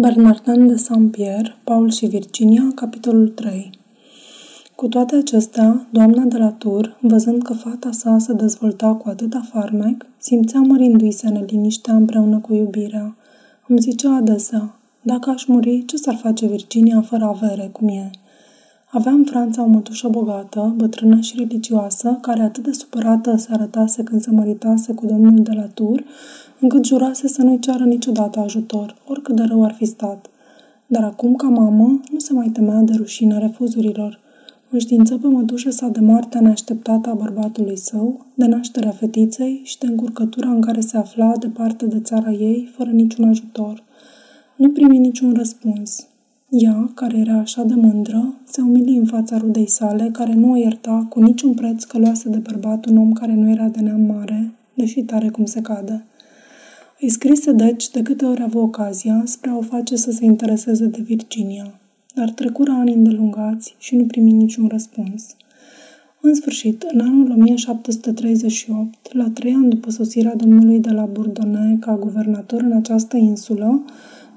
Bernardin 0.00 0.66
de 0.66 0.76
Saint-Pierre, 0.76 1.56
Paul 1.64 1.90
și 1.90 2.06
Virginia, 2.06 2.72
capitolul 2.74 3.28
3 3.28 3.70
Cu 4.74 4.88
toate 4.88 5.16
acestea, 5.16 5.86
doamna 5.90 6.22
de 6.22 6.36
la 6.36 6.50
Tur, 6.50 6.96
văzând 7.00 7.42
că 7.42 7.52
fata 7.52 7.90
sa 7.90 8.18
se 8.18 8.32
dezvolta 8.32 8.94
cu 8.94 9.08
atâta 9.08 9.40
farmec, 9.52 10.06
simțea 10.18 10.60
mărindu-i 10.60 11.10
se 11.10 11.28
neliniștea 11.28 11.94
împreună 11.94 12.38
cu 12.38 12.54
iubirea. 12.54 13.16
Îmi 13.68 13.78
zicea 13.78 14.14
adesea, 14.14 14.78
dacă 15.02 15.30
aș 15.30 15.44
muri, 15.44 15.84
ce 15.84 15.96
s-ar 15.96 16.14
face 16.14 16.46
Virginia 16.46 17.00
fără 17.00 17.24
avere, 17.24 17.68
cum 17.72 17.88
e? 17.88 18.10
Avea 18.90 19.12
în 19.12 19.24
Franța 19.24 19.62
o 19.62 19.66
mătușă 19.66 20.08
bogată, 20.08 20.74
bătrână 20.76 21.20
și 21.20 21.36
religioasă, 21.36 22.18
care 22.20 22.42
atât 22.42 22.64
de 22.64 22.72
supărată 22.72 23.36
se 23.36 23.48
arătase 23.52 24.02
când 24.02 24.20
se 24.20 24.30
măritase 24.30 24.92
cu 24.92 25.06
domnul 25.06 25.42
de 25.42 25.52
la 25.52 25.66
Tur, 25.66 26.04
încât 26.60 26.84
jurase 26.84 27.28
să 27.28 27.42
nu-i 27.42 27.58
ceară 27.58 27.84
niciodată 27.84 28.40
ajutor, 28.40 28.96
oricât 29.06 29.36
de 29.36 29.42
rău 29.42 29.64
ar 29.64 29.72
fi 29.72 29.84
stat. 29.84 30.26
Dar 30.86 31.04
acum, 31.04 31.34
ca 31.34 31.48
mamă, 31.48 32.00
nu 32.12 32.18
se 32.18 32.32
mai 32.32 32.48
temea 32.48 32.80
de 32.80 32.92
rușine 32.96 33.38
refuzurilor. 33.38 34.20
Înștiință 34.70 35.18
pe 35.18 35.26
mătușă 35.26 35.70
sa 35.70 35.88
de 35.88 36.00
moartea 36.00 36.40
neașteptată 36.40 37.08
a 37.08 37.14
bărbatului 37.14 37.76
său, 37.76 38.26
de 38.34 38.46
nașterea 38.46 38.90
fetiței 38.90 39.60
și 39.64 39.78
de 39.78 39.86
încurcătura 39.86 40.48
în 40.48 40.60
care 40.60 40.80
se 40.80 40.96
afla 40.96 41.32
departe 41.36 41.86
de 41.86 42.00
țara 42.00 42.30
ei, 42.30 42.70
fără 42.76 42.90
niciun 42.90 43.28
ajutor. 43.28 43.82
Nu 44.56 44.68
primi 44.68 44.98
niciun 44.98 45.34
răspuns. 45.34 46.06
Ea, 46.50 46.90
care 46.94 47.18
era 47.18 47.38
așa 47.38 47.62
de 47.62 47.74
mândră, 47.74 48.34
se 48.44 48.60
umili 48.60 48.96
în 48.96 49.04
fața 49.04 49.36
rudei 49.36 49.68
sale, 49.68 50.08
care 50.12 50.34
nu 50.34 50.50
o 50.50 50.56
ierta 50.56 51.06
cu 51.08 51.20
niciun 51.20 51.54
preț 51.54 51.84
că 51.84 51.98
luase 51.98 52.28
de 52.28 52.38
bărbat 52.38 52.86
un 52.86 52.96
om 52.96 53.12
care 53.12 53.34
nu 53.34 53.50
era 53.50 53.64
de 53.64 53.80
neam 53.80 54.00
mare, 54.00 54.52
deși 54.74 55.02
tare 55.02 55.28
cum 55.28 55.44
se 55.44 55.60
cade. 55.60 56.04
Îi 57.00 57.08
scrise 57.08 57.52
deci 57.52 57.90
de 57.90 58.02
câte 58.02 58.24
ori 58.24 58.42
avea 58.42 58.60
ocazia 58.60 59.22
spre 59.24 59.50
a 59.50 59.56
o 59.56 59.60
face 59.60 59.96
să 59.96 60.10
se 60.10 60.24
intereseze 60.24 60.86
de 60.86 61.02
Virginia, 61.02 61.80
dar 62.14 62.30
trecură 62.30 62.72
ani 62.72 62.94
îndelungați 62.94 63.74
și 63.78 63.96
nu 63.96 64.04
primi 64.04 64.32
niciun 64.32 64.66
răspuns. 64.66 65.36
În 66.20 66.34
sfârșit, 66.34 66.82
în 66.82 67.00
anul 67.00 67.30
1738, 67.30 69.14
la 69.14 69.30
trei 69.30 69.52
ani 69.52 69.68
după 69.68 69.90
sosirea 69.90 70.34
domnului 70.34 70.80
de 70.80 70.90
la 70.90 71.04
Bourdonnais 71.04 71.76
ca 71.80 71.96
guvernator 71.96 72.62
în 72.62 72.72
această 72.72 73.16
insulă, 73.16 73.84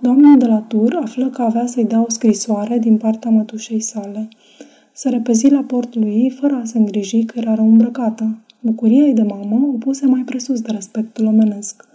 doamna 0.00 0.36
de 0.36 0.46
la 0.46 0.58
Tur 0.58 0.98
află 1.02 1.28
că 1.28 1.42
avea 1.42 1.66
să-i 1.66 1.84
dea 1.84 2.00
o 2.00 2.10
scrisoare 2.10 2.78
din 2.78 2.96
partea 2.96 3.30
mătușei 3.30 3.80
sale. 3.80 4.28
Se 4.92 5.08
repezi 5.08 5.50
la 5.50 5.60
portul 5.60 6.00
lui 6.00 6.30
fără 6.40 6.54
a 6.54 6.64
se 6.64 6.78
îngriji 6.78 7.24
că 7.24 7.38
era 7.38 7.54
rău 7.54 7.68
îmbrăcată. 7.68 8.36
Bucuria 8.60 9.04
ei 9.04 9.14
de 9.14 9.22
mamă 9.22 9.66
o 9.74 9.76
puse 9.76 10.06
mai 10.06 10.22
presus 10.22 10.60
de 10.60 10.70
respectul 10.72 11.26
omenesc. 11.26 11.86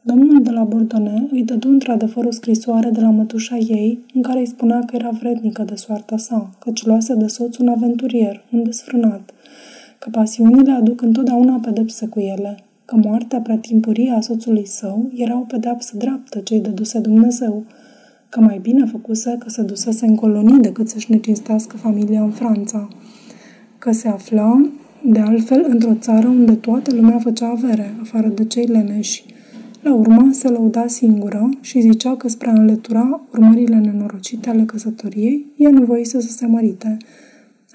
Domnul 0.00 0.42
de 0.42 0.50
la 0.50 0.62
Bordone 0.62 1.28
îi 1.30 1.42
dădu 1.42 1.68
într-adevăr 1.68 2.24
o 2.24 2.30
scrisoare 2.30 2.90
de 2.90 3.00
la 3.00 3.10
mătușa 3.10 3.56
ei, 3.56 3.98
în 4.14 4.22
care 4.22 4.38
îi 4.38 4.46
spunea 4.46 4.78
că 4.86 4.96
era 4.96 5.10
vrednică 5.10 5.62
de 5.62 5.74
soarta 5.74 6.16
sa, 6.16 6.50
căci 6.58 6.84
luase 6.84 7.14
de 7.14 7.26
soț 7.26 7.56
un 7.56 7.68
aventurier, 7.68 8.44
un 8.52 8.62
desfrânat, 8.62 9.30
că 9.98 10.08
pasiunile 10.10 10.72
aduc 10.72 11.02
întotdeauna 11.02 11.60
pedepse 11.62 12.06
cu 12.06 12.20
ele, 12.20 12.65
că 12.86 12.96
moartea 12.96 13.40
prea 13.40 13.58
timpurie 13.58 14.10
a 14.10 14.20
soțului 14.20 14.66
său 14.66 15.10
era 15.14 15.38
o 15.38 15.42
pedeapsă 15.42 15.96
dreaptă 15.96 16.38
ce 16.38 16.54
îi 16.54 16.60
dăduse 16.60 16.98
Dumnezeu, 16.98 17.64
că 18.28 18.40
mai 18.40 18.58
bine 18.62 18.84
făcuse 18.84 19.36
că 19.38 19.48
se 19.48 19.62
dusese 19.62 20.06
în 20.06 20.14
colonii 20.14 20.60
decât 20.60 20.88
să-și 20.88 21.10
necinstească 21.10 21.76
familia 21.76 22.22
în 22.22 22.30
Franța, 22.30 22.88
că 23.78 23.92
se 23.92 24.08
afla, 24.08 24.70
de 25.04 25.20
altfel, 25.20 25.66
într-o 25.68 25.94
țară 25.94 26.28
unde 26.28 26.54
toată 26.54 26.94
lumea 26.94 27.18
făcea 27.18 27.48
avere, 27.48 27.94
afară 28.00 28.28
de 28.28 28.44
cei 28.44 28.66
leneși, 28.66 29.24
la 29.82 29.94
urmă 29.94 30.28
se 30.32 30.48
lăuda 30.48 30.86
singură 30.86 31.48
și 31.60 31.80
zicea 31.80 32.16
că 32.16 32.28
spre 32.28 32.48
a 32.48 32.52
înlătura 32.52 33.20
urmările 33.32 33.76
nenorocite 33.76 34.50
ale 34.50 34.64
căsătoriei, 34.64 35.46
ea 35.56 35.70
nu 35.70 35.84
voise 35.84 36.20
să 36.20 36.28
se 36.32 36.46
mărite. 36.46 36.96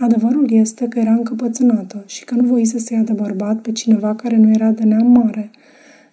Adevărul 0.04 0.52
este 0.52 0.88
că 0.88 1.00
era 1.00 1.12
încăpățânată 1.12 2.04
și 2.06 2.26
că 2.26 2.36
nu 2.36 2.44
voise 2.44 2.80
să 2.80 2.94
ia 2.94 3.02
de 3.02 3.14
bărbat 3.14 3.62
pe 3.62 3.72
cineva 3.72 4.16
care 4.16 4.38
nu 4.38 4.50
era 4.50 4.72
de 4.72 4.84
neam 4.84 5.12
mare, 5.12 5.52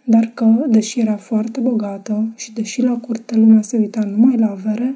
dar 0.05 0.31
că, 0.35 0.67
deși 0.71 1.01
era 1.01 1.17
foarte 1.17 1.61
bogată 1.61 2.29
și 2.37 2.53
deși 2.53 2.83
la 2.83 2.97
curte 2.97 3.37
lumea 3.37 3.63
se 3.63 3.77
uita 3.79 4.01
numai 4.17 4.37
la 4.37 4.51
avere, 4.51 4.95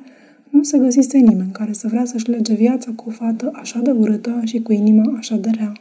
nu 0.50 0.62
se 0.62 0.78
găsise 0.78 1.18
nimeni 1.18 1.50
care 1.52 1.72
să 1.72 1.88
vrea 1.88 2.04
să-și 2.04 2.30
lege 2.30 2.54
viața 2.54 2.90
cu 2.96 3.04
o 3.06 3.10
fată 3.10 3.50
așa 3.54 3.80
de 3.80 3.90
urâtă 3.90 4.40
și 4.44 4.60
cu 4.60 4.72
inima 4.72 5.14
așa 5.16 5.36
de 5.36 5.50
rea. 5.50 5.72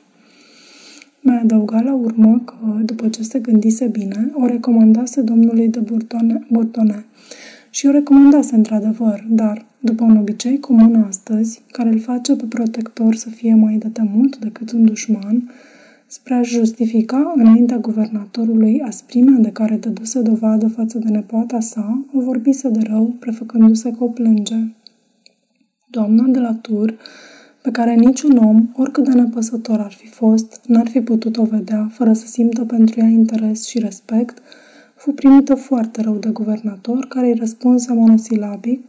Mai 1.22 1.40
adăuga 1.40 1.82
la 1.82 1.94
urmă 1.94 2.42
că, 2.46 2.82
după 2.84 3.08
ce 3.10 3.24
se 3.24 3.40
gândise 3.40 3.86
bine, 3.86 4.32
o 4.34 4.46
recomandase 4.46 5.22
domnului 5.22 5.68
de 5.68 5.80
Burtone, 5.80 6.46
Burtone. 6.50 7.06
Și 7.74 7.88
o 7.88 7.92
recomandase 7.92 8.56
într-adevăr, 8.56 9.26
dar, 9.30 9.66
după 9.80 10.04
un 10.04 10.18
obicei 10.18 10.60
comun 10.60 10.96
astăzi, 11.08 11.62
care 11.72 11.90
îl 11.90 12.00
face 12.00 12.36
pe 12.36 12.46
protector 12.46 13.16
să 13.16 13.30
fie 13.30 13.56
mai 13.56 13.76
de 13.76 13.88
temut 13.88 14.38
decât 14.38 14.72
un 14.72 14.86
dușman, 14.86 15.52
spre 16.08 16.34
a 16.34 16.42
justifica 16.42 17.34
înaintea 17.36 17.78
guvernatorului 17.78 18.82
asprimea 18.82 19.40
de 19.40 19.52
care 19.52 19.76
dăduse 19.76 20.22
dovadă 20.22 20.68
față 20.68 20.98
de 20.98 21.10
nepoata 21.10 21.60
sa, 21.60 22.06
o 22.14 22.20
vorbise 22.20 22.70
de 22.70 22.80
rău, 22.84 23.16
prefăcându-se 23.20 23.92
că 23.92 24.04
o 24.04 24.08
plânge. 24.08 24.56
Doamna 25.90 26.24
de 26.24 26.40
la 26.40 26.54
Tur 26.54 26.98
pe 27.62 27.72
care 27.72 27.94
niciun 27.94 28.38
om, 28.38 28.70
oricât 28.76 29.04
de 29.04 29.14
nepăsător 29.14 29.80
ar 29.80 29.92
fi 29.92 30.08
fost, 30.08 30.62
n-ar 30.68 30.88
fi 30.88 31.02
putut 31.02 31.38
o 31.38 31.44
vedea 31.44 31.88
fără 31.92 32.14
să 32.14 32.28
simtă 32.28 32.64
pentru 32.66 33.00
ea 33.00 33.08
interes 33.08 33.68
și 33.68 33.80
respect, 33.80 34.42
fu 35.02 35.12
primită 35.12 35.56
foarte 35.56 36.02
rău 36.02 36.16
de 36.16 36.30
guvernator, 36.30 37.06
care 37.06 37.28
îi 37.28 37.34
răspunse 37.34 37.94
monosilabic, 37.94 38.82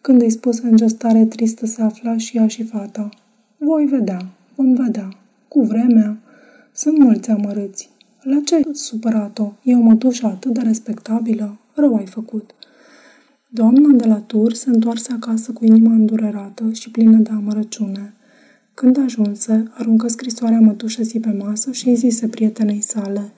când 0.00 0.22
îi 0.22 0.30
spuse 0.30 0.66
în 0.66 0.76
gestare 0.76 1.24
tristă 1.24 1.66
se 1.66 1.82
afla 1.82 2.16
și 2.16 2.36
ea 2.36 2.46
și 2.46 2.64
fata. 2.64 3.08
Voi 3.56 3.84
vedea, 3.84 4.26
vom 4.54 4.74
vedea, 4.74 5.08
cu 5.48 5.60
vremea. 5.60 6.16
Sunt 6.72 6.98
mulți 6.98 7.30
amărâți. 7.30 7.90
La 8.22 8.40
ce 8.44 8.54
ai 8.54 8.62
supărat-o? 8.72 9.52
E 9.62 9.74
o 9.74 9.80
mătușă 9.80 10.26
atât 10.26 10.52
de 10.52 10.60
respectabilă? 10.60 11.58
Rău 11.74 11.94
ai 11.94 12.06
făcut. 12.06 12.54
Doamna 13.48 13.96
de 13.96 14.06
la 14.06 14.20
Tur 14.26 14.52
se 14.52 14.70
întoarse 14.70 15.12
acasă 15.12 15.52
cu 15.52 15.64
inima 15.64 15.92
îndurerată 15.92 16.64
și 16.72 16.90
plină 16.90 17.16
de 17.16 17.30
amărăciune. 17.30 18.14
Când 18.74 18.98
ajunse, 18.98 19.70
aruncă 19.74 20.08
scrisoarea 20.08 20.60
mătușăsii 20.60 21.20
pe 21.20 21.36
masă 21.38 21.72
și 21.72 21.88
îi 21.88 21.94
zise 21.94 22.28
prietenei 22.28 22.80
sale, 22.80 23.32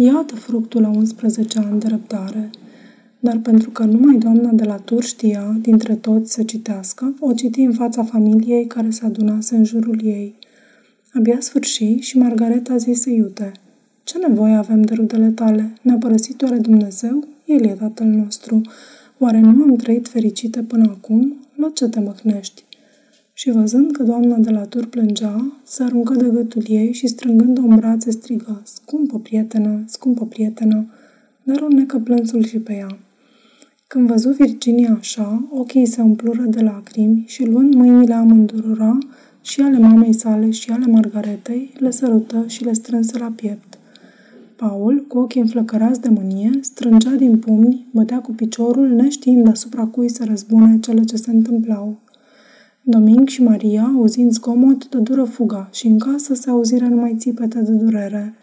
Iată 0.00 0.34
fructul 0.34 0.80
la 0.80 0.88
11 0.88 1.58
ani 1.58 1.80
de 1.80 1.86
răbdare. 1.86 2.50
Dar 3.20 3.38
pentru 3.38 3.70
că 3.70 3.84
numai 3.84 4.16
doamna 4.16 4.50
de 4.50 4.64
la 4.64 4.76
Tur 4.76 5.02
știa, 5.02 5.56
dintre 5.60 5.94
toți, 5.94 6.32
să 6.32 6.42
citească, 6.42 7.14
o 7.20 7.32
citi 7.32 7.60
în 7.60 7.72
fața 7.72 8.02
familiei 8.02 8.66
care 8.66 8.90
se 8.90 9.04
adunase 9.04 9.56
în 9.56 9.64
jurul 9.64 10.00
ei. 10.04 10.34
Abia 11.12 11.36
sfârși 11.40 11.96
și 11.96 12.18
Margareta 12.18 12.76
zise 12.76 13.10
iute, 13.10 13.52
Ce 14.04 14.18
nevoie 14.18 14.54
avem 14.54 14.82
de 14.82 14.94
rudele 14.94 15.28
tale? 15.28 15.72
Ne-a 15.82 15.96
părăsit 15.96 16.42
oare 16.42 16.56
Dumnezeu? 16.56 17.24
El 17.44 17.64
e 17.64 17.72
tatăl 17.72 18.06
nostru. 18.06 18.60
Oare 19.18 19.40
nu 19.40 19.62
am 19.62 19.76
trăit 19.76 20.08
fericite 20.08 20.60
până 20.60 20.96
acum? 20.96 21.36
La 21.56 21.70
ce 21.74 21.88
te 21.88 22.00
măhnești? 22.00 22.64
Și 23.40 23.50
văzând 23.50 23.90
că 23.90 24.02
doamna 24.02 24.36
de 24.36 24.50
la 24.50 24.60
tur 24.60 24.86
plângea, 24.86 25.52
se 25.64 25.82
aruncă 25.82 26.14
de 26.14 26.28
gâtul 26.28 26.62
ei 26.66 26.92
și 26.92 27.06
strângând-o 27.06 27.60
în 27.60 27.76
brațe 27.76 28.10
strigă, 28.10 28.60
Scumpă 28.64 29.18
prietenă, 29.18 29.84
scumpă 29.86 30.26
prietenă, 30.26 30.86
dar 31.42 31.60
o 31.60 31.68
necă 31.68 31.98
plânsul 31.98 32.44
și 32.44 32.58
pe 32.58 32.72
ea. 32.72 32.98
Când 33.86 34.06
văzu 34.06 34.30
Virginia 34.30 34.96
așa, 34.98 35.48
ochii 35.50 35.86
se 35.86 36.00
umplură 36.00 36.42
de 36.42 36.62
lacrimi 36.62 37.24
și 37.26 37.44
luând 37.44 37.74
mâinile 37.74 38.14
amândurora, 38.14 38.98
și 39.42 39.60
ale 39.60 39.78
mamei 39.78 40.12
sale 40.12 40.50
și 40.50 40.70
ale 40.70 40.86
Margaretei, 40.86 41.72
le 41.78 41.90
sărută 41.90 42.44
și 42.46 42.64
le 42.64 42.72
strânse 42.72 43.18
la 43.18 43.32
piept. 43.36 43.78
Paul, 44.56 45.04
cu 45.08 45.18
ochii 45.18 45.40
înflăcărați 45.40 46.00
de 46.00 46.08
mânie, 46.08 46.50
strângea 46.60 47.10
din 47.10 47.38
pumni, 47.38 47.86
bătea 47.90 48.20
cu 48.20 48.32
piciorul, 48.32 48.88
neștiind 48.88 49.48
asupra 49.48 49.84
cui 49.84 50.10
să 50.10 50.24
răzbune 50.24 50.78
cele 50.78 51.02
ce 51.04 51.16
se 51.16 51.30
întâmplau. 51.30 52.06
Doming 52.90 53.28
și 53.28 53.42
Maria, 53.42 53.92
auzind 53.96 54.32
zgomot, 54.32 54.94
dură 54.94 55.24
fuga 55.24 55.68
și 55.72 55.86
în 55.86 55.98
casă 55.98 56.34
se 56.34 56.50
auziră 56.50 56.84
numai 56.84 57.14
țipete 57.18 57.60
de 57.60 57.72
durere. 57.72 58.34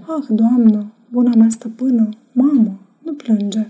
Ah, 0.00 0.26
doamnă, 0.28 0.92
buna 1.08 1.34
mea 1.34 1.48
stăpână, 1.48 2.08
mamă, 2.32 2.80
nu 3.02 3.12
plânge. 3.12 3.66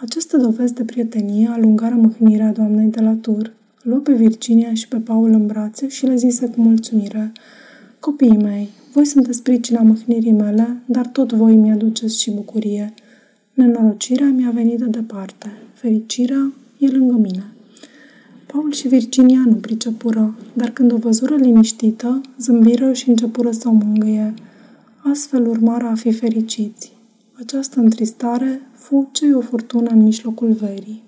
Aceste 0.00 0.36
dovezi 0.36 0.74
de 0.74 0.84
prietenie 0.84 1.48
alungară 1.48 1.94
mâhnirea 1.94 2.52
doamnei 2.52 2.86
de 2.86 3.00
la 3.00 3.14
tur. 3.20 3.52
Luă 3.82 3.98
pe 3.98 4.12
Virginia 4.12 4.74
și 4.74 4.88
pe 4.88 4.96
Paul 4.96 5.30
în 5.30 5.46
brațe 5.46 5.88
și 5.88 6.06
le 6.06 6.16
zise 6.16 6.46
cu 6.46 6.60
mulțumire. 6.60 7.32
Copiii 8.00 8.36
mei, 8.42 8.68
voi 8.92 9.04
sunteți 9.04 9.42
pricina 9.42 9.80
mâhnirii 9.80 10.32
mele, 10.32 10.82
dar 10.86 11.06
tot 11.06 11.32
voi 11.32 11.56
mi-aduceți 11.56 12.20
și 12.20 12.30
bucurie. 12.30 12.94
Nenorocirea 13.54 14.26
mi-a 14.26 14.50
venit 14.50 14.78
de 14.78 14.86
departe, 14.86 15.52
fericirea 15.74 16.52
e 16.78 16.86
lângă 16.86 17.16
mine. 17.16 17.55
Paul 18.46 18.72
și 18.72 18.88
Virginia 18.88 19.42
nu 19.46 19.54
pricepură, 19.54 20.34
dar 20.52 20.70
când 20.70 20.92
o 20.92 20.96
văzură 20.96 21.34
liniștită, 21.34 22.20
zâmbiră 22.38 22.92
și 22.92 23.08
începură 23.08 23.50
să 23.50 23.68
o 23.68 23.72
mângâie. 23.72 24.34
Astfel 25.10 25.46
urmară 25.46 25.86
a 25.86 25.94
fi 25.94 26.12
fericiți. 26.12 26.92
Această 27.32 27.80
întristare 27.80 28.60
fu 28.72 29.08
ce 29.12 29.32
o 29.32 29.40
furtună 29.40 29.90
în 29.90 30.02
mijlocul 30.02 30.52
verii. 30.52 31.02